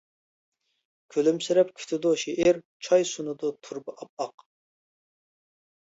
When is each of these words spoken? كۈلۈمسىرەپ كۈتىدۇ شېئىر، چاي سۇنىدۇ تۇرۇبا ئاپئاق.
كۈلۈمسىرەپ 1.15 1.75
كۈتىدۇ 1.83 2.15
شېئىر، 2.23 2.61
چاي 2.89 3.07
سۇنىدۇ 3.13 3.55
تۇرۇبا 3.63 3.99
ئاپئاق. 4.01 4.51